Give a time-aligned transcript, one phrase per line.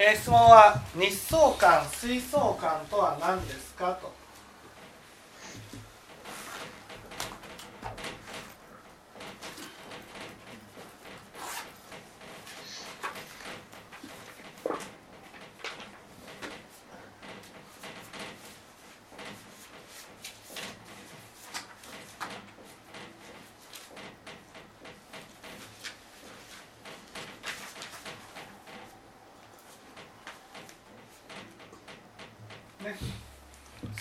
[0.00, 3.98] えー、質問は日相関水相関とは何ですか？
[4.00, 4.12] と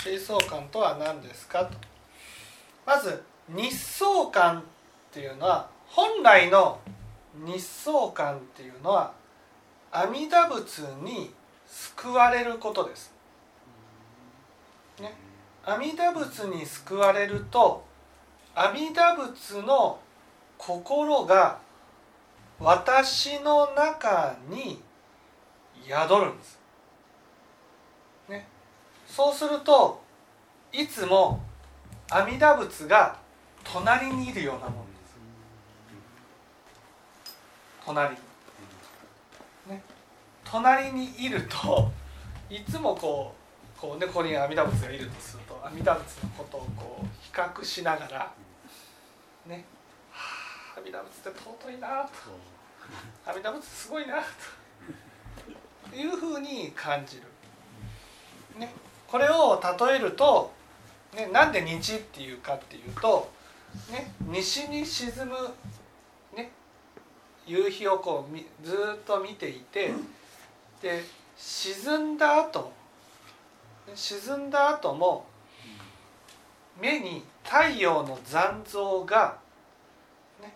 [0.04, 1.76] 水相関とは何ですかと
[2.86, 4.64] まず日相関っ
[5.12, 6.80] ていうのは本来の
[7.48, 9.12] 日相関っていうのは
[9.92, 11.34] 阿弥陀仏に
[11.66, 13.12] 救われることです。
[15.00, 15.16] ね、
[15.66, 17.84] 阿弥陀仏に救われると
[18.54, 20.00] 阿弥陀仏の
[20.60, 21.58] 心が
[22.60, 24.80] 私の中に
[25.88, 26.60] 宿るんです。
[28.30, 28.48] ね、
[29.08, 30.06] そうすると
[30.72, 31.42] いつも
[32.10, 33.18] 阿弥陀仏が
[33.64, 35.18] 隣にいるようなもんです。
[37.86, 38.16] 隣。
[38.16, 38.18] に、
[39.70, 39.84] ね、
[40.44, 41.92] 隣にいると
[42.50, 48.34] いつもこうこう、ね、ここに阿弥陀仏がいるとすると阿弥陀仏のことをこう比較しながら
[49.46, 49.66] ね。
[50.12, 52.10] はあ阿弥陀仏って尊いなと。
[53.26, 54.22] 阿弥陀仏すごいなと。
[55.96, 57.24] いうふうに感じる。
[58.60, 58.74] ね、
[59.08, 60.52] これを例えると
[61.16, 63.32] ね、なんで日っていうかっていうと、
[63.92, 65.36] ね、西に沈む、
[66.36, 66.52] ね、
[67.46, 69.92] 夕日をこうずっと見ていて
[70.82, 71.04] で
[71.36, 72.72] 沈んだ後
[73.96, 75.26] 沈んだ後も
[76.80, 79.38] 目に太陽の残像が、
[80.42, 80.54] ね、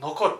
[0.00, 0.36] 残る。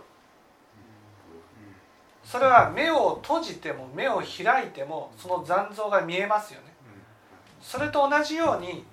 [2.25, 6.75] それは目を閉じても目を開いてもその残像が見えますよね。
[7.63, 8.85] それと同じように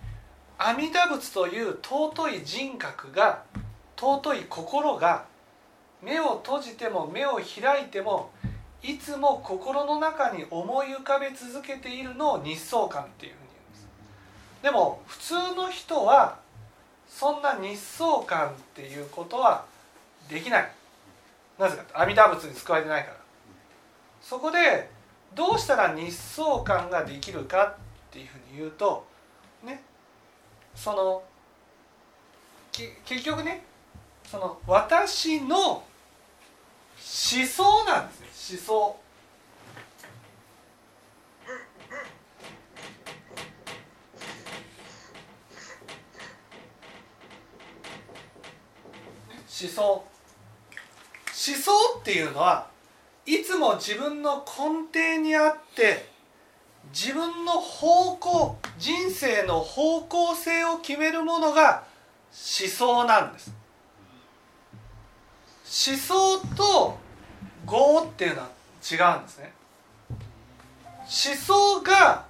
[0.66, 3.44] 阿弥陀仏という尊い人格が
[3.98, 5.26] 尊い心が
[6.02, 8.32] 目を閉じても目を開いても
[8.82, 13.88] いつも心の中に思い浮かべ続けているのを日相観っていうふうに言うんです。
[14.64, 16.40] でも普通の人は
[17.10, 19.66] そんな日相観っていうことは
[20.30, 20.72] できない。
[21.60, 23.18] なぜか阿弥陀仏に救われてないから。
[24.22, 24.90] そこで
[25.36, 27.76] どうしたら日相観ができるかっ
[28.12, 29.12] ていうふうに言うと
[30.76, 31.24] その
[32.72, 33.64] 結局ね
[34.26, 35.84] その私の思
[37.46, 39.04] 想なんですね思想。
[49.64, 50.04] 思想思
[51.56, 52.68] 想っていうのは
[53.26, 56.13] いつも自分の根底にあって
[56.92, 61.84] 自分の方向人生の方向性を決めるものが
[62.32, 63.54] 思想なんです。
[65.66, 66.98] 思想と
[67.70, 68.50] 業っていうのは
[68.82, 69.54] 違うんですね。
[71.00, 72.26] 思想が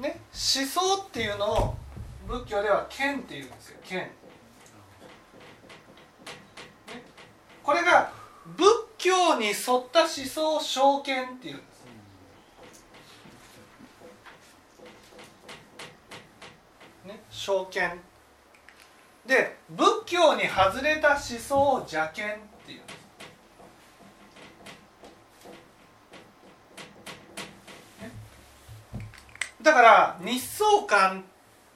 [0.00, 1.74] ね思想っていうのを
[2.26, 3.78] 仏教では剣っていうんですよ。
[3.84, 4.12] 剣、ね、
[7.62, 8.10] これが
[8.56, 8.66] 仏
[8.98, 9.56] 教に沿っ
[9.92, 11.54] た思想を正見っていう。
[11.54, 11.65] んです
[17.46, 18.00] 正見
[19.24, 22.12] で仏教に外れた思想を邪見っ
[22.66, 22.96] ていうんです
[29.62, 31.22] だから日相観っ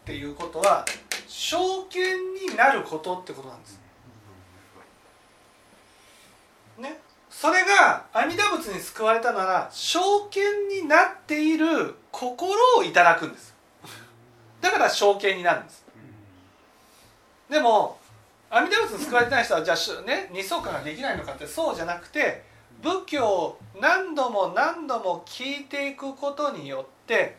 [0.05, 0.85] ていうことは
[1.29, 3.81] 正見になることってことなんです。
[6.79, 9.99] ね、それが阿弥陀仏に救われたなら正
[10.31, 13.50] 見になっている心をいただくんです。
[14.61, 15.85] だから証券になるんです。
[17.49, 17.99] でも
[18.51, 22.45] 阿弥陀仏に救われてない人はじゃあね二相観ができないのかってそうじゃなくて
[22.83, 27.37] 仏教を何度も何度も聞いていくことによって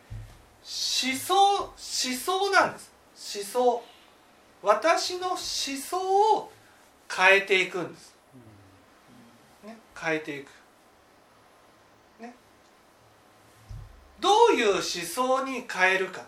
[0.62, 2.92] 思想思想なんです。
[3.38, 3.84] 思想。
[4.64, 6.52] 私の思想を
[7.10, 8.16] 変えていくんです、
[9.66, 10.52] ね、変えていく、
[12.22, 12.36] ね、
[14.20, 16.22] どういう思想に変えるか。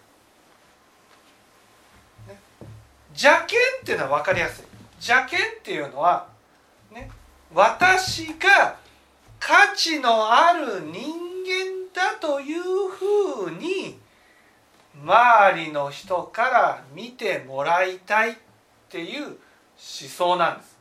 [3.14, 4.66] 邪見っていうのは分かりやすい。
[4.96, 6.28] 邪見っていうのは
[6.92, 7.10] ね
[7.54, 8.78] 私が
[9.40, 11.14] 価値のある人
[11.46, 14.00] 間だというふうに
[14.96, 18.36] 周りの人から見てもらいたいっ
[18.90, 19.38] ていう思
[19.76, 20.78] 想なんです。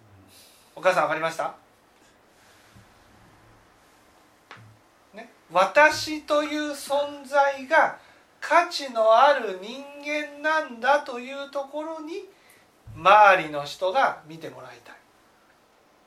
[0.76, 1.54] お母さん分かりました、
[5.14, 7.98] ね、私という存在が
[8.42, 12.24] 価値のある人間なんだというところに
[12.94, 14.96] 周りの人が見てもらいたい。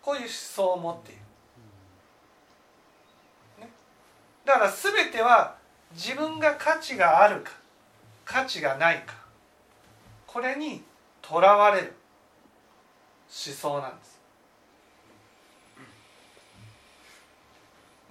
[0.02, 1.22] こういう思想を持っている、
[3.62, 3.70] ね、
[4.44, 5.56] だから全ては
[5.94, 7.54] 自分が価値があるか
[8.26, 9.16] 価値がないか
[10.28, 10.84] これに
[11.22, 11.94] とらわれる
[13.48, 14.20] 思想なんです。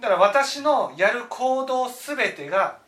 [0.01, 2.83] だから私のやる行動全てが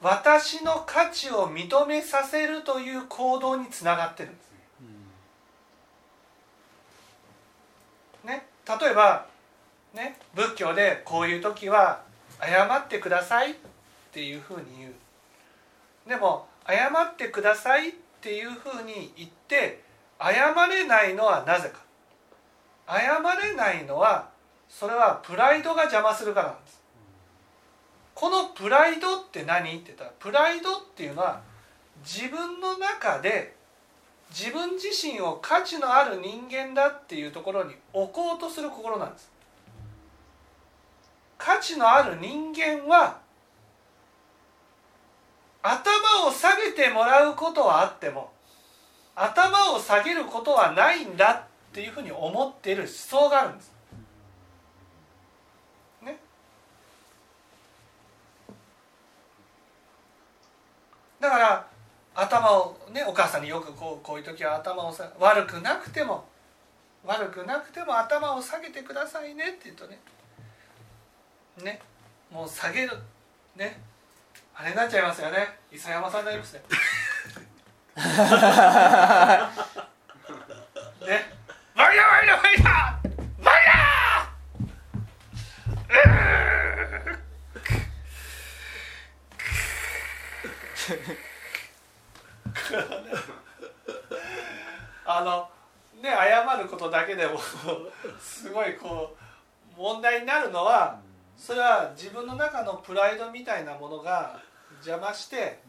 [0.00, 4.50] 私の価値を認めさせるという行動につながってるんです。
[8.24, 9.26] ね、例えば、
[9.94, 12.02] ね、仏教でこういう時は
[12.40, 13.54] 「謝ってください」っ
[14.12, 14.94] ていうふうに言う。
[16.06, 19.82] でも「謝ってください」っていうふうに言って
[20.18, 21.80] 謝れないのはなぜか。
[22.86, 24.28] 謝れないのは
[24.68, 26.79] それはプライドが邪魔するからなんです。
[28.20, 29.76] このプライドって何？
[29.76, 31.40] って言ったらプライドっていうのは
[32.04, 33.56] 自分の中で
[34.28, 39.32] 自分自身を価値のある人間だっていうところに置こうとする心なんです。
[41.38, 43.20] 価値のある人間は
[45.62, 48.32] 頭を下げてもらうことはあっても
[49.16, 53.79] 頭を下げることはないんだっていうふうに思っている思想があるんです。
[61.20, 61.66] だから
[62.14, 66.24] 頭をねお母さんによくこうこういう時は頭をさ悪くなくても
[67.04, 69.98] 悪くなくても頭を下げてくださいねって言うとね
[71.62, 71.80] ね
[72.30, 72.92] もう下げる
[73.56, 73.80] ね
[74.54, 75.58] あれになっちゃいますよね。
[75.72, 76.60] 伊佐山さんになりますね。
[81.06, 81.39] ね
[98.20, 99.16] すごいこ
[99.76, 101.00] う問題になるのは
[101.36, 104.40] それは自分の中のプライドみたいなものが
[104.76, 105.60] 邪魔して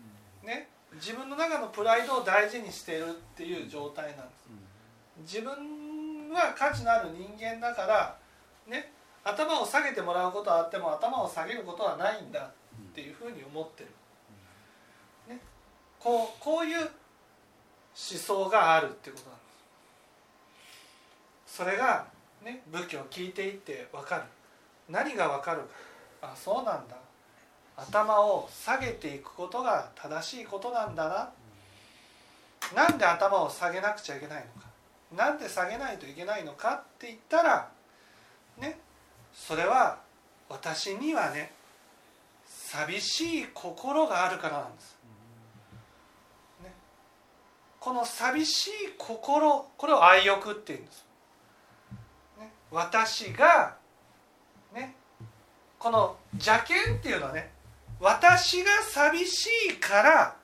[0.43, 5.39] ね自分の中のプライドを大事にしているっていう状態なんです。
[5.39, 8.17] 自分は価値のある人間だから
[8.67, 8.91] ね
[9.23, 12.51] 頭を下げてもらうことはあっても頭を下げることはないんだっ
[12.93, 13.89] ていうふうに思ってる。
[15.35, 15.39] ね
[15.99, 16.89] こうこういう思
[17.93, 19.40] 想があるってことなんです。
[21.61, 22.07] それが
[22.43, 24.23] ね仏教を聞いていって分かる。
[24.89, 25.67] 何が分かるか。
[26.23, 26.95] あそうなんだ。
[27.77, 31.29] 頭を下げていくことが正しいことなんだな。
[32.75, 34.69] なんで頭を下げなくちゃいけないのか。
[35.15, 37.69] なんで下げないといけないのかって言ったら
[38.57, 38.79] ね
[39.31, 39.99] それは
[40.49, 41.53] 私にはね
[42.47, 44.97] 寂しい心があるからなんです。
[47.79, 51.10] この寂しい心これを愛欲っていうんです、ね、
[52.71, 53.75] 私が
[54.73, 54.95] ね
[55.77, 57.51] この邪見っていうのはね
[57.99, 60.35] 私が寂しいから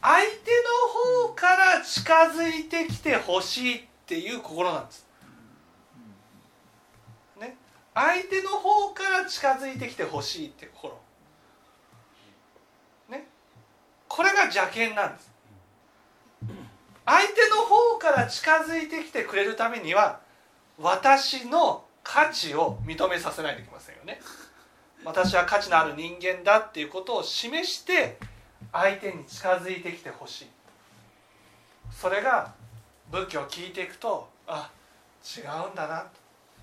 [0.00, 0.26] 相手
[1.26, 5.06] の方から近づいてきてほしいっていう心なんです。
[7.40, 7.56] ね、
[7.94, 10.96] 相手の方から近づいてきてほしいって心。
[13.10, 13.26] ね、
[14.06, 15.32] これが邪見なんです。
[17.04, 20.20] 相手の方から近づいてきてくれるためには
[20.80, 24.20] 私の価値を認めさせないといけませんよね。
[25.04, 28.18] 私は価値のある人間だっていうことを示して
[28.72, 30.46] 相手に近づいてきてほしい。
[31.90, 32.52] それが
[33.10, 34.70] 仏教を聞いていくとあ
[35.36, 36.06] 違うんだな。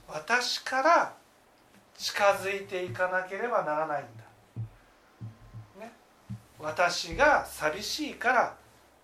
[0.07, 1.13] 私から
[1.97, 4.05] 近づいていかなければならないん
[5.79, 5.91] だ、ね、
[6.59, 8.55] 私が寂しいから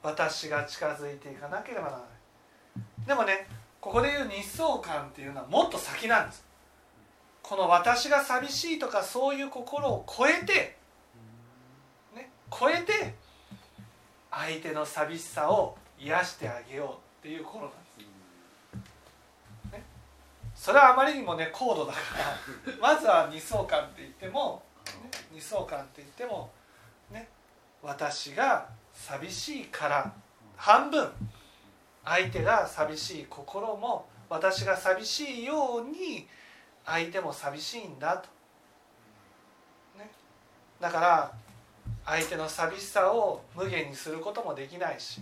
[0.03, 3.07] 私が近づいていかなければならない。
[3.07, 3.47] でもね
[3.81, 6.45] ここで言う日相観っていうのはもっと先なんです。
[7.41, 10.77] この私が寂しいとかそういう心を超えて、
[12.15, 13.15] ね、超えて
[14.29, 17.75] 相手の寂しさを癒してあげようっていう心なんで
[19.67, 19.83] す、ね、
[20.55, 21.99] それはあまりにもね高度だか
[22.69, 26.51] ら まずは二相観って言っても、ね、二相観って言っても
[27.09, 27.27] ね
[27.81, 30.13] 私が寂しいから
[30.55, 31.11] 半分。
[32.03, 36.27] 相手が寂しい心も私が寂しいように
[36.85, 38.27] 相手も寂しいんだと、
[39.99, 40.09] ね、
[40.79, 41.31] だから
[42.05, 45.21] 相手の寂しさを無限にすることもできないし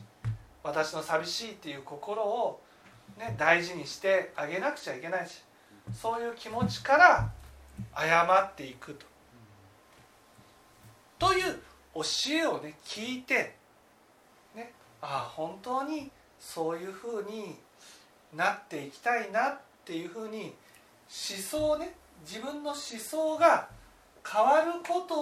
[0.64, 2.62] 私の寂しいっていう心を、
[3.18, 5.44] ね、大事にしてあげなくちゃいけないし
[5.94, 7.32] そういう気持ちから
[7.96, 9.06] 謝っていくと。
[11.18, 11.60] という
[11.96, 12.02] 教
[12.34, 13.56] えをね聞いて、
[14.56, 14.72] ね、
[15.02, 17.56] ああ本当にそういうふうに
[18.36, 20.54] なっていきたいなっていうふうに思
[21.42, 21.94] 想ね
[22.28, 23.68] 自分の思想が
[24.26, 25.16] 変わること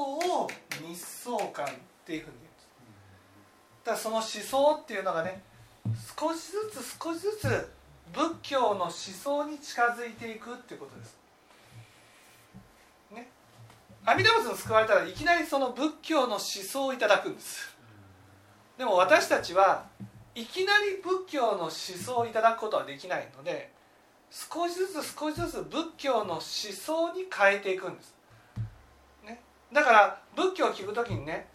[0.43, 0.47] を
[0.81, 1.69] 日相観っ
[2.05, 2.67] ていうふうに言うんです
[3.85, 5.41] だからその思想っていうのがね
[6.19, 7.77] 少しずつ少しずつ
[8.13, 11.17] 仏教の思想に近づいていくっていうことです。
[13.13, 13.27] ね、
[14.05, 17.75] 阿弥陀仏に救われたらいきなりその仏教の思想をいただくんです。
[18.77, 19.85] でも私たちは
[20.39, 23.71] いきなり仏教の思想をいただくことはできないので
[24.29, 28.13] 少しずつ少しずつ仏教の思想に変えていくんです。
[29.25, 29.41] ね、
[29.73, 31.47] だから仏教を聞く時にね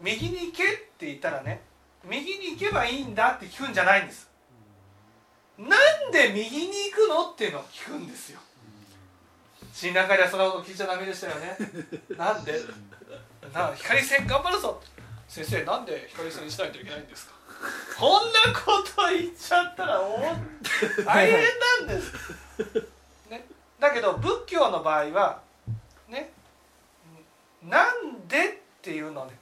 [0.00, 1.62] 右に行けって言ったらね
[2.04, 4.30] 右に行けばいいんだって聞くんじゃないんです。
[5.58, 8.38] なんで右に行くのっていうのを聞くんですよ。
[9.72, 11.56] 新中ではそんなこと聞いちゃダメでしたよね。
[12.16, 12.54] なんで？
[13.52, 14.80] な光線頑張るぞ。
[15.28, 17.39] 先生なんで光線にしないといけないんですか？
[17.98, 20.00] こんなこと言っちゃったら
[21.04, 21.42] 大変
[21.86, 22.12] なんです、
[23.30, 23.44] ね、
[23.78, 25.42] だけど仏教の場合は
[26.08, 26.32] ね。
[27.62, 29.32] なんでっていうのをね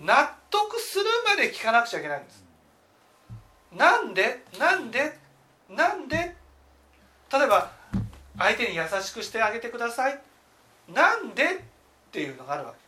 [0.00, 2.44] 納得するまで聞かなくちゃいけないんです。
[3.72, 4.42] なんで？
[4.58, 5.18] なんで？
[5.68, 6.34] なんで？
[7.30, 7.70] 例えば
[8.38, 10.18] 相手に優しくしてあげてください。
[10.88, 11.44] なんで？
[11.44, 11.48] っ
[12.10, 12.85] ていうのがあるわけ。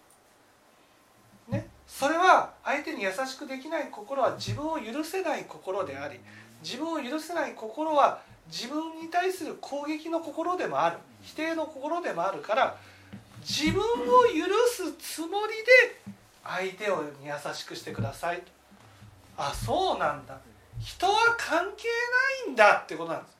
[1.88, 6.20] それは相手に優しくできない心は自分を許せない心であり
[6.62, 12.76] 自分を許せない心は自分に対する攻撃の心でもある否定の心でもあるから
[13.40, 15.54] 自分を許すつもり
[16.04, 16.12] で
[16.44, 18.42] 相手を優しくしてください。
[19.36, 20.38] あそうなんだ。
[20.80, 21.88] 人は関係
[22.46, 23.36] ないんだってことなんです。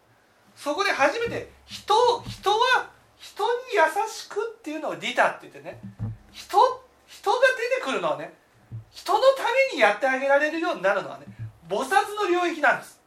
[0.57, 1.95] そこで初めて人
[2.27, 5.81] 人は人に優しくっていうのを利他って言ってね。
[6.33, 6.59] 人
[7.07, 7.37] 人が
[7.71, 8.35] 出てくるのはね
[8.99, 11.27] 人のためにやってあげられるようになるのはね
[11.69, 12.99] 菩薩の領域なんです。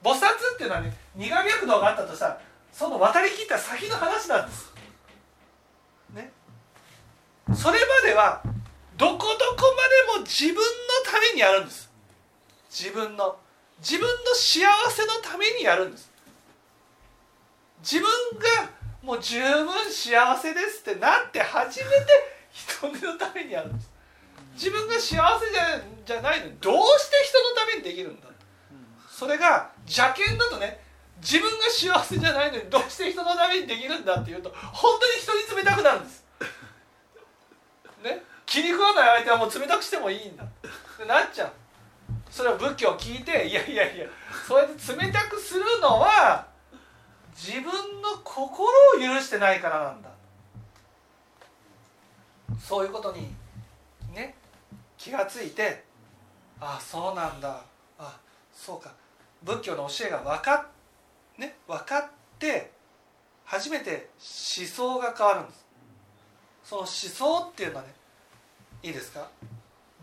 [0.00, 2.40] 菩薩っていうのはね二が脈道があったとしたら
[2.72, 4.72] その渡りきった先の話なんです。
[6.14, 6.30] ね。
[7.52, 8.40] それまでは
[8.96, 9.26] どこどこ
[10.12, 10.62] までも自分の
[11.10, 11.90] ためにやるんです。
[12.70, 13.36] 自分の
[13.78, 16.12] 自分の幸せのためにやるんです。
[17.80, 18.70] 自分が
[19.02, 22.06] もう十分幸せですってなって初めて
[22.52, 23.95] 人のためにやるんです。
[24.56, 26.46] 自分が幸せじゃじゃないの。
[26.46, 28.26] にどうして人のためにできるんだ？
[29.08, 30.80] それが邪険だとね。
[31.20, 36.24] 自分が幸せじゃないのにどうして人のためにできるんだっていうと本当に人に冷たくなるんです。
[38.02, 38.22] ね？
[38.44, 40.44] 気に食わない相手はもう冷たくしてもいいんだ。
[40.44, 40.46] っ
[40.98, 41.52] てなっちゃう。
[42.30, 44.06] それは仏教を聞いていやいやいや
[44.46, 46.46] そうやって冷たくするのは
[47.34, 47.72] 自分
[48.02, 50.10] の心を許してないからなんだ。
[52.60, 53.34] そういうことに
[55.16, 55.84] がついて
[56.60, 57.62] ああそうなんだ。
[57.98, 58.18] あ
[58.52, 58.92] そうか。
[59.42, 60.66] 仏教の教えが分か,、
[61.38, 62.04] ね、分かっ
[62.38, 62.72] て
[63.44, 65.66] 初めて思想が変わるんです。
[66.64, 67.94] その思想っていうのはね
[68.82, 69.28] いいですか？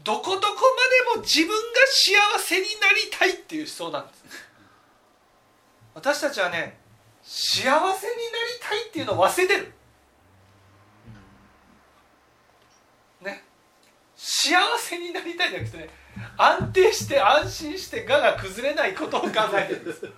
[0.03, 1.55] どこどこまでも自分が
[1.87, 4.23] 幸せになりたいっていう思想なんです。
[5.95, 6.79] 私たちはね
[7.21, 7.93] 幸せになり
[8.61, 9.73] たいっていうのを忘れてる
[13.21, 13.43] ね
[14.25, 15.89] 幸せになりたいじゃなくてね
[16.37, 20.09] 安定して安心して我が崩れないことを考えてるんです。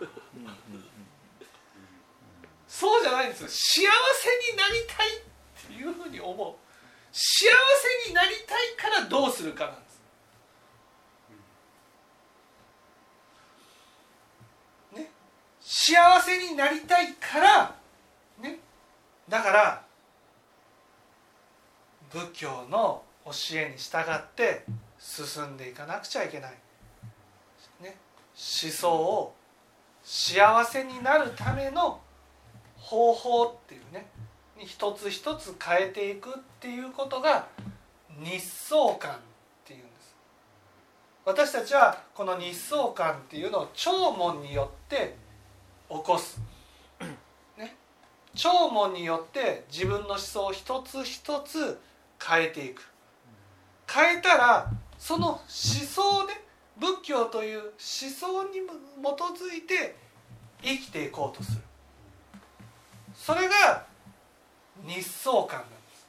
[2.68, 3.48] そうじゃないんですよ。
[3.48, 3.82] 幸
[4.14, 5.22] せになりたいっ
[5.68, 6.56] ていうふうに思う。
[7.12, 7.50] 幸
[8.06, 10.02] せになりたいからどうするかなんです。
[14.98, 15.12] ね。
[15.62, 17.76] 幸せになりたいから
[18.40, 18.60] ね。
[19.28, 19.84] だから
[22.12, 24.66] 仏教の教えに従って
[25.00, 26.52] 進んでいかなくちゃいけない、
[27.82, 27.98] ね、
[28.36, 29.34] 思想を
[30.04, 32.00] 幸せになるための
[32.78, 34.06] 方法っていうね。
[34.58, 37.48] に一つ一つ変えていくっていうことが
[38.10, 39.18] 日相観っ
[39.66, 40.16] ていうんです。
[41.26, 45.18] 私たちはこの日相観っていうのを聴聞によって
[45.90, 46.40] 起こす、
[47.58, 47.76] ね、
[48.34, 51.80] 聴聞によって自分の思想を一つ一つ
[52.24, 52.95] 変えていく。
[53.92, 56.34] 変えたらその思想で
[56.78, 59.08] 仏教という思想に基
[59.42, 59.96] づいて
[60.62, 61.62] 生きていこうとする。
[63.16, 63.86] それが
[64.86, 66.08] 日相観なんです、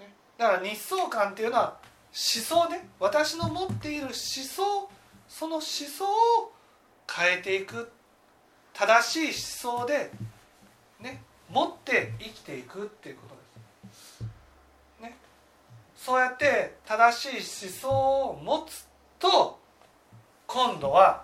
[0.00, 1.76] ね、だから日相観っていうのは
[2.12, 4.90] 思想ね私の持っている思想
[5.28, 6.52] その思想を
[7.10, 7.90] 変えていく
[8.72, 10.10] 正しい思想で
[11.00, 13.41] ね持って生きていくっていうことです。
[16.04, 17.88] そうやって正しい思想
[18.30, 18.88] を持つ
[19.20, 19.60] と
[20.48, 21.22] 今度は、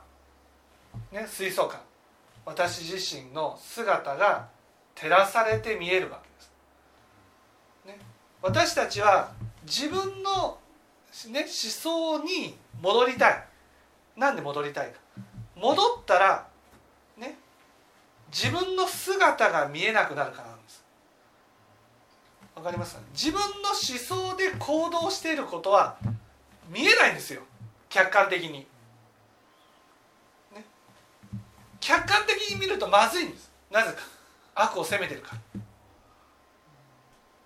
[1.10, 1.80] ね、水槽館
[2.46, 4.46] 私自身の姿が
[4.94, 7.98] 照らされて見えるわけです。
[7.98, 7.98] ね、
[8.40, 9.32] 私たちは
[9.66, 10.58] 自分の、
[11.30, 13.44] ね、思想に戻りたい。
[14.16, 15.00] なんで戻りたいか。
[15.56, 16.46] 戻ったら
[17.16, 17.36] ね
[18.32, 20.84] 自分の姿が見えなくなるからなんです
[22.58, 25.96] わかります自分の思想で行動していることは
[26.68, 27.42] 見えないんですよ。
[27.88, 28.66] 客観的に、
[30.52, 30.64] ね、
[31.80, 33.50] 客観的に見るとまずいんです。
[33.70, 33.98] なぜか。
[34.56, 35.60] 悪を責めてるから。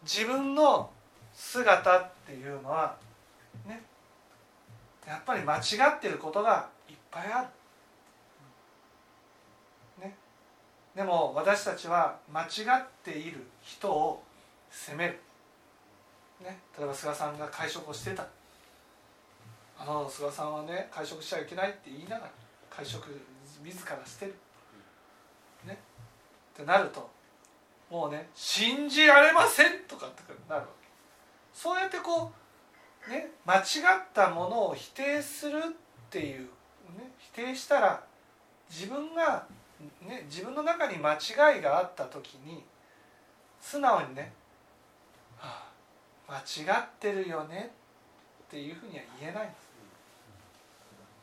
[0.02, 0.90] 自分の
[1.34, 2.96] 姿っていうのは
[3.66, 3.82] ね。
[5.06, 5.60] やっぱり間違
[5.96, 7.42] ってることがいっぱいあ
[9.98, 10.04] る。
[10.04, 10.16] ね。
[10.96, 12.46] でも私たちは間違
[12.80, 14.22] っている人を
[14.72, 15.20] 責める、
[16.40, 18.26] ね、例えば菅さんが会食をしてた。
[19.78, 22.30] あの菅さんはね会食しちゃいけないって言いながら
[22.70, 23.06] 会食
[23.62, 24.34] 自らしてる。
[25.66, 25.78] ね。
[26.54, 27.10] ってなると
[27.90, 30.88] もうね信じられませんとかってなるわけ。
[31.52, 32.32] そうやってこ
[33.06, 33.64] うね間違っ
[34.14, 35.62] たものを否定するっ
[36.10, 36.48] ていう、ね、
[37.18, 38.02] 否定したら
[38.70, 39.46] 自分が
[40.00, 42.62] ね、自分の中に間違いがあった時に
[43.60, 44.32] 素直にね「、
[46.28, 46.40] 間違
[46.80, 47.72] ってるよね」
[48.48, 49.62] っていうふうには言えないんです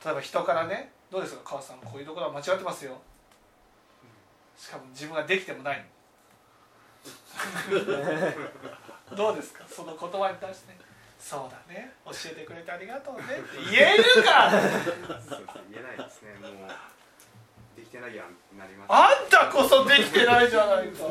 [0.06, 1.42] 例えば人からね「どうですか？
[1.58, 3.00] 母さんこういうところは間違ってますよ」
[4.58, 5.86] しかも自分ができてもない
[9.16, 9.64] どうですか？
[9.68, 10.80] その言葉に対して、ね
[11.20, 11.94] 「そうだね。
[12.06, 13.34] 教えてくれてありがとうね」って
[13.72, 14.50] 言えるか！
[14.52, 14.60] 言
[15.80, 16.34] えないですね。
[16.40, 16.70] もう
[17.76, 18.90] できてないやんなります。
[18.92, 21.06] あんたこそできてないじゃないか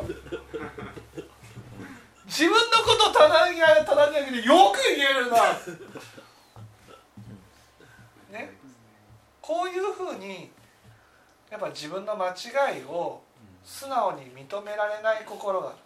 [2.29, 5.37] 自分のことただにただに上げてよく言えるな。
[8.37, 8.55] ね。
[9.41, 10.51] こういうふうに
[11.49, 13.21] やっぱ自分の間違いを
[13.65, 15.77] 素直に認められない心がある。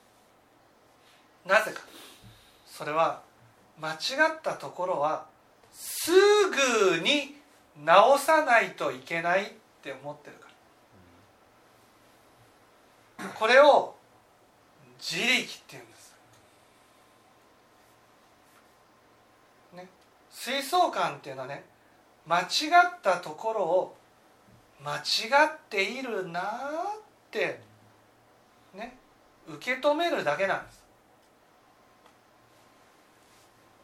[1.46, 1.82] なぜか。
[2.68, 3.22] それは
[3.80, 3.96] 間違
[4.38, 5.26] ったところは
[5.72, 7.38] すぐに
[7.84, 10.44] 直さないといけないって思ってる
[13.44, 13.96] これを
[15.00, 16.16] 自力っていうんです、
[19.74, 19.88] ね、
[20.44, 21.64] 水槽感っていうのはね
[22.28, 23.96] 間違ったところを
[24.84, 25.00] 間違
[25.46, 26.44] っているなっ
[27.32, 27.62] て
[28.76, 28.98] ね
[29.48, 30.84] 受け止めるだけなんです、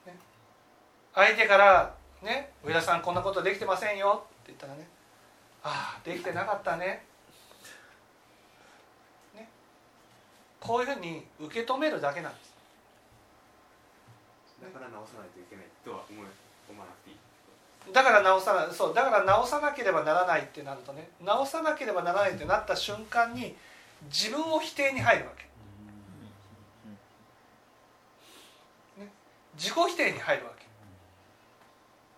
[0.08, 0.18] ね、
[1.16, 4.86] 相手からね「上田さんこんなことできてませんよ」って言ったらね
[5.64, 7.06] 「ああできてなかったね」
[9.34, 9.48] ね。
[10.60, 12.50] こういうふうに受け止めるだけなんです。
[14.62, 16.49] だから直さないといけないとは思思わなくていい
[17.92, 23.56] だから直さなそうだから直さなければならないってなるとね直さなければならないってなった瞬間に
[24.14, 25.44] 自分を否定に入るわけ、
[29.02, 29.10] ね、
[29.56, 30.60] 自己否定に入るわけ。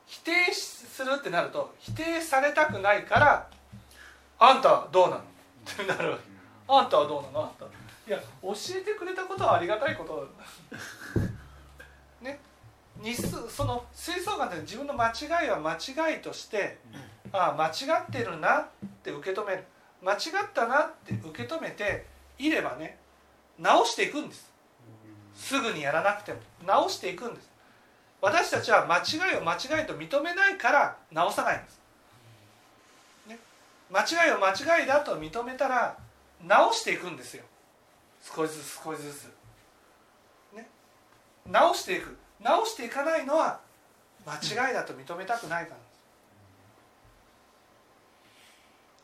[0.08, 3.48] 否定するってなると否定されたくないから
[4.38, 5.24] あんたはどうなのっ
[5.78, 6.24] てなるわけ。
[6.68, 7.44] あんたはどうなの？
[7.44, 7.66] あんた。
[7.66, 7.70] い
[8.10, 10.28] や教えてくれたことはありがたいこと。
[12.22, 12.42] ね。
[13.02, 16.78] 日数その吹奏楽で自分の間違いは間違いとして
[17.32, 18.68] ああ間違ってるなっ
[19.04, 19.64] て受け止める。
[20.04, 20.20] 間違っ
[20.54, 22.06] たなって受け止めて
[22.40, 22.98] いればね
[23.60, 24.52] 直していくんです。
[25.36, 26.40] すぐにやらなくても。
[26.66, 27.50] 直していくんです。
[28.22, 31.80] 私たちは間違いを間違いと認めないから直さないんです、
[33.28, 33.40] ね、
[33.90, 35.98] 間違いを間違いだと認めたら
[36.46, 37.44] 直していくんですよ。
[38.22, 39.24] 少しずつ少しずつ。
[40.56, 40.68] ね。
[41.48, 43.60] 直していく直していかないのは
[44.26, 45.78] 間違いだと認めたくないから。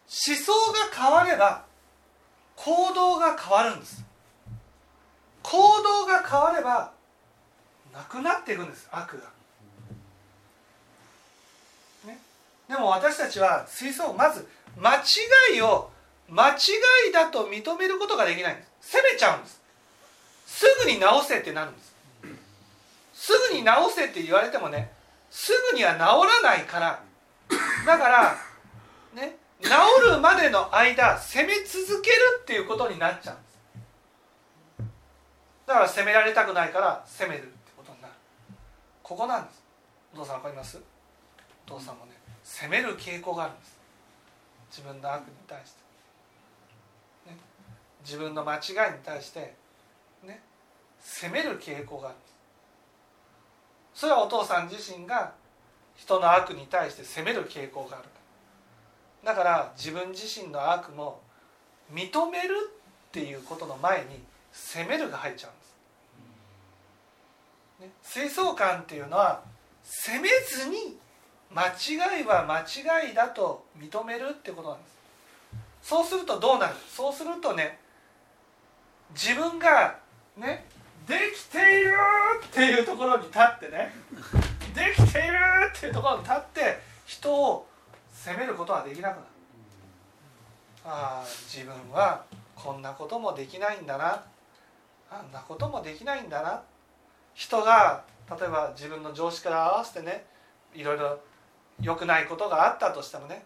[0.09, 1.65] 思想が変われば
[2.55, 4.03] 行動が変わるんです。
[5.43, 6.91] 行動が変われば
[7.93, 9.29] なくなっていくんです悪が、
[12.05, 12.19] ね、
[12.67, 14.45] でも私たちは水槽まず
[14.77, 15.89] 間違いを
[16.29, 16.57] 間違
[17.09, 18.91] いだと認めることができないんです。
[18.91, 19.61] 責めちゃうんです。
[20.45, 21.95] すぐに直せってなるんです。
[23.27, 24.89] すぐに直せって言われてもね
[25.29, 27.03] すぐには治らないから。
[27.85, 28.37] だから
[29.13, 29.69] ね治
[30.09, 33.57] るまでの間責め続けるっていうことになっちゃうんです。
[35.65, 38.13] だから責められたくないから責めるってことになる。
[39.03, 39.61] ここなんです。
[40.13, 40.77] お父さん分かります？
[41.67, 42.13] お父さんもね
[42.45, 43.77] 責める傾向があるんです。
[44.71, 45.85] 自分の悪に対して。
[48.05, 49.53] 自分の間違いに対して
[50.23, 50.41] ね
[51.01, 52.17] 責める傾向がある
[53.97, 55.33] それはお父さん自身が
[55.95, 58.07] 人の悪に対して責める傾向がある。
[59.25, 61.19] だから自分自身の悪も
[61.91, 62.53] 認める
[63.07, 65.49] っていうことの前に責めるが入っちゃ
[67.79, 69.41] うんです、ね、水槽感っていうのは
[69.81, 70.95] 責めずに
[71.51, 74.85] 間違いは間違いだと認めるってことなんで
[75.81, 75.89] す。
[75.89, 76.75] そうするとどうなる？
[76.87, 77.79] そうするとね
[79.15, 79.97] 自分が
[80.37, 80.65] ね
[81.07, 81.95] できている
[82.45, 83.93] っていうところに立ってね。
[84.75, 85.37] できている
[85.75, 87.67] っていうところに立って人を
[88.11, 89.21] 責めることはできなくなる。
[90.85, 92.23] ああ自分は
[92.55, 94.23] こんなこともできないんだな。
[95.09, 96.61] あんなこともできないんだな。
[97.33, 100.25] 人が例えば自分の上司から合わせてね
[100.73, 101.19] いろいろ
[101.81, 103.45] 良くないことがあったとしてもね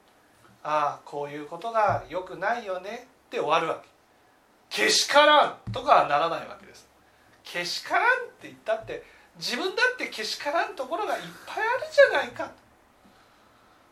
[0.64, 3.82] ああこういうことが良くないよねって終わるわ
[4.70, 4.84] け。
[4.84, 6.88] けしからんとかはならないわけです
[7.52, 8.08] けしからんっ
[8.40, 9.04] て言ったって
[9.38, 12.52] 自分だってけしからんところがいっぱいあるじゃないか。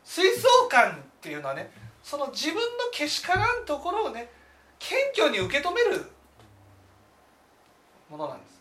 [0.04, 1.70] 水槽感っていうのはね
[2.02, 4.30] その自分のけしからんところをね
[4.80, 6.10] 謙虚に受け止める
[8.10, 8.60] ものなんです。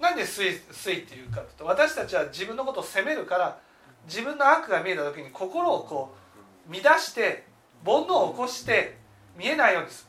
[0.00, 3.58] なんで水水っていうかと私たちは自分のことを責めるから
[4.06, 6.12] 自分の悪が見えた時に心をこ
[6.68, 7.44] う乱して
[7.84, 8.98] 煩悩を起こして
[9.38, 10.08] 見えないようにす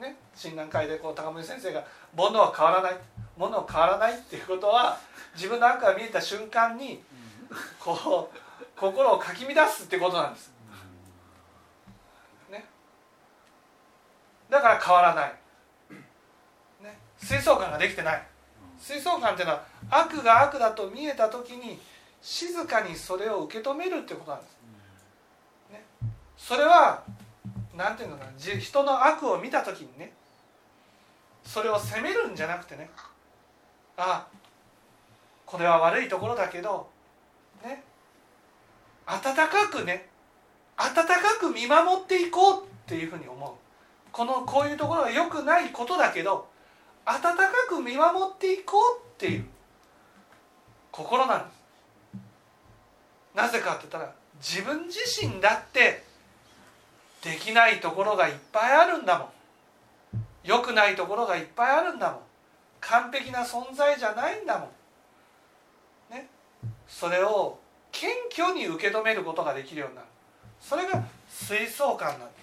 [0.00, 1.84] る、ね、診断会でこう高森先生が
[2.16, 2.96] 「煩悩は変わらない」
[3.36, 4.98] 「物は変わらない」っていうことは
[5.34, 7.02] 自分の悪が見えた瞬間に
[7.78, 8.38] こう
[8.76, 10.52] 心をかき乱すってことなんです、
[12.50, 12.64] ね、
[14.48, 15.34] だから変わらない、
[16.82, 18.26] ね、水槽感ができてない。
[18.78, 21.80] 水槽感っていうのは悪が悪だと見えた時に
[22.20, 24.56] 静かにそれを受け止めるってことなんです、
[25.72, 25.84] ね、
[26.36, 27.02] それは
[27.74, 28.58] 何て言うのかな。
[28.60, 30.12] 人の悪を見た時にね
[31.44, 32.90] それを責めるんじゃなくてね
[33.96, 34.26] あ
[35.46, 36.88] これは悪いところだけど
[37.62, 37.82] ね。
[39.06, 40.08] 温かくね
[40.76, 43.52] 温かく見守っていこうっていうふうに思う。
[44.10, 46.48] このこういうところは良くないことだけど
[47.04, 49.46] 温かく見守っていこうっていう
[50.92, 51.64] 心なんです
[53.34, 56.04] なぜかって言ったら自分自身だって
[57.22, 59.28] できないところがいっぱいあるんだもん。
[60.44, 62.20] 良くないところがいっぱいあるんだもん。
[62.88, 66.14] 完璧な存在じゃないんだもん。
[66.14, 66.28] ね。
[66.86, 67.58] それを
[67.90, 70.08] 謙虚に受け止めることができるようになる。
[70.60, 72.34] それが水槽感なんで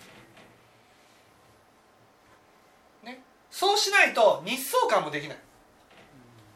[3.01, 5.37] す、ね、そうしないと日相感もできない。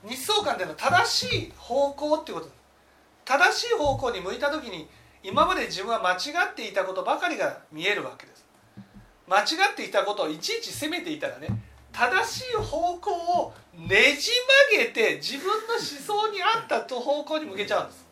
[0.07, 2.51] 日相感っていうのは正しい方向っていうこと
[3.25, 4.87] 正しい方向に向いた時に
[5.23, 8.45] 今まで自分は間違っていたことばかりが見えるわけです。
[9.27, 11.47] 間違っていたことをいちいち責めていたらね
[11.95, 14.29] 正しい方向をねじ
[14.73, 18.05] 曲げて自分の思想に合った方向に向けちゃうんです。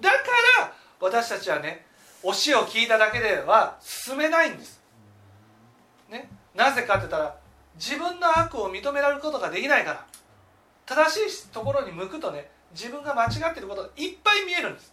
[0.00, 0.16] だか
[0.60, 1.86] ら私たちはね
[2.22, 4.80] 教えを聞いただけでは進めないんです、
[6.08, 7.36] ね、なぜかって言ったら
[7.74, 10.06] 自分の悪を認められることができないから。
[10.84, 14.92] 正しいところに向くとね自分が間違ってることがいっぱい見えるんです。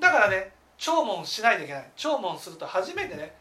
[0.00, 1.90] だからね聴聞しないといけない。
[1.94, 3.36] 聴聞すると初めてね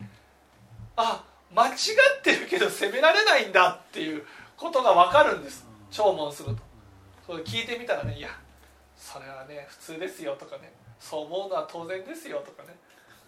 [0.96, 1.24] あ
[1.56, 5.66] 間違ってるけど責められないんだっていうことが分かるんです。
[5.90, 6.62] 聴聞すると。
[7.26, 8.30] それ聞いてみたらねいや
[8.96, 10.74] それはね普通ですよとかね。
[11.00, 12.76] そう思うのは当然ですよとかね。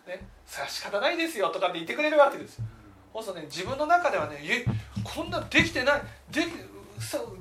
[0.07, 0.25] ね。
[0.45, 2.57] それは仕方ないですよとかって言ってくれるわけです。
[2.57, 2.65] よ。
[3.13, 4.65] そうするとね自分の中ではねえ
[5.03, 6.01] こんなできてない。
[6.31, 6.45] で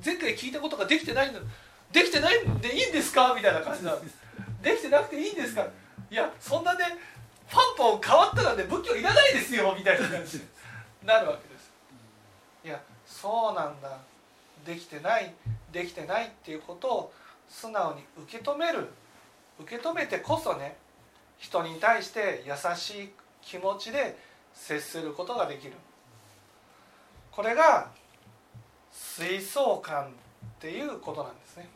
[0.05, 1.41] 前回聞いたことができてないの。
[1.93, 3.35] できてないんでいいんですか？
[3.35, 4.17] みたいな感じなんです。
[4.62, 5.67] できてなくていいんですか？
[6.11, 6.85] いやそんなね
[7.49, 10.41] ファンポン変わったらね仏教いらないですよみたいな感じ。
[11.05, 11.71] なるわけです。
[12.65, 13.99] いやそうなんだ。
[14.67, 15.33] できてない
[15.73, 17.13] できてないっていうことを
[17.49, 18.89] 素直に受け止める。
[19.61, 20.77] 受け止めてこそね
[21.39, 24.19] 人に対して優しい気持ちで
[24.53, 25.73] 接することができる。
[27.31, 27.91] これが
[28.93, 30.09] 水槽感っ
[30.59, 31.69] ていうことなんですね。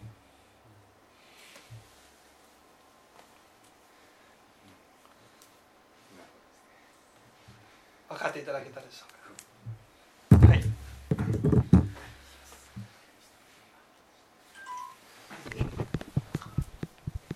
[8.09, 9.12] 分かっていただけたでしょうか？